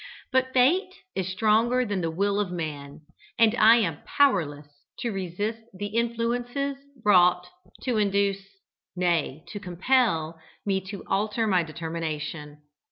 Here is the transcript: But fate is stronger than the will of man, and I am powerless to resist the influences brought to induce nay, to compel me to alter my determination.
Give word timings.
But 0.31 0.51
fate 0.51 0.95
is 1.13 1.31
stronger 1.31 1.85
than 1.85 2.01
the 2.01 2.09
will 2.09 2.39
of 2.39 2.51
man, 2.51 3.01
and 3.37 3.53
I 3.53 3.75
am 3.75 3.99
powerless 4.03 4.65
to 5.01 5.11
resist 5.11 5.59
the 5.75 5.89
influences 5.95 6.77
brought 7.03 7.45
to 7.83 7.97
induce 7.97 8.43
nay, 8.95 9.43
to 9.49 9.59
compel 9.59 10.39
me 10.65 10.81
to 10.89 11.03
alter 11.05 11.45
my 11.45 11.61
determination. 11.61 12.63